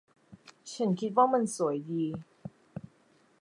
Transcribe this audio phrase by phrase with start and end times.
[0.73, 2.03] ฉันคิดว่ามันสวยดี